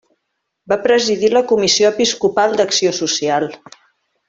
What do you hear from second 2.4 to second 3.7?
d'Acció Social.